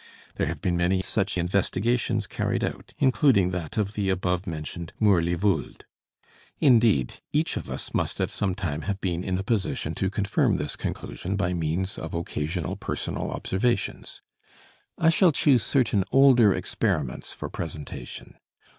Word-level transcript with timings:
There 0.33 0.47
have 0.47 0.63
been 0.63 0.75
many 0.75 1.03
such 1.03 1.37
investigations 1.37 2.25
carried 2.25 2.63
out, 2.63 2.95
including 2.97 3.51
that 3.51 3.77
of 3.77 3.93
the 3.93 4.09
above 4.09 4.47
mentioned 4.47 4.93
Mourly 4.99 5.35
Vold. 5.35 5.85
Indeed, 6.59 7.21
each 7.33 7.55
of 7.55 7.69
us 7.69 7.93
must 7.93 8.19
at 8.19 8.31
some 8.31 8.55
time 8.55 8.81
have 8.81 8.99
been 8.99 9.23
in 9.23 9.37
a 9.37 9.43
position 9.43 9.93
to 9.93 10.09
confirm 10.09 10.57
this 10.57 10.75
conclusion 10.75 11.35
by 11.35 11.53
means 11.53 11.99
of 11.99 12.15
occasional 12.15 12.77
personal 12.77 13.29
observations. 13.29 14.23
I 14.97 15.09
shall 15.09 15.31
choose 15.31 15.61
certain 15.61 16.03
older 16.11 16.51
experiments 16.51 17.31
for 17.31 17.47
presentation. 17.47 18.39